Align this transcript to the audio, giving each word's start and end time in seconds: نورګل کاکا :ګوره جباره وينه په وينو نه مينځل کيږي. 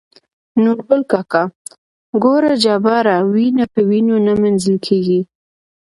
نورګل 0.63 1.01
کاکا 1.11 1.43
:ګوره 2.23 2.53
جباره 2.63 3.15
وينه 3.33 3.65
په 3.73 3.79
وينو 3.89 4.15
نه 4.25 4.33
مينځل 4.41 4.75
کيږي. 4.87 5.21